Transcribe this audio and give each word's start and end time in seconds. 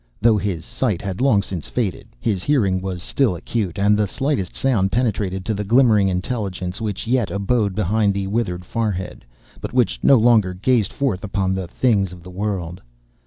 Though 0.19 0.39
his 0.39 0.65
sight 0.65 0.99
had 1.03 1.21
long 1.21 1.43
since 1.43 1.69
faded, 1.69 2.07
his 2.19 2.41
hearing 2.41 2.81
was 2.81 3.03
still 3.03 3.35
acute, 3.35 3.77
and 3.77 3.95
the 3.95 4.07
slightest 4.07 4.55
sound 4.55 4.91
penetrated 4.91 5.45
to 5.45 5.53
the 5.53 5.63
glimmering 5.63 6.07
intelligence 6.09 6.81
which 6.81 7.05
yet 7.05 7.29
abode 7.29 7.75
behind 7.75 8.15
the 8.15 8.25
withered 8.25 8.65
forehead, 8.65 9.25
but 9.59 9.73
which 9.73 9.99
no 10.01 10.15
longer 10.17 10.55
gazed 10.55 10.91
forth 10.91 11.23
upon 11.23 11.53
the 11.53 11.67
things 11.67 12.11
of 12.11 12.23
the 12.23 12.31
world. 12.31 12.81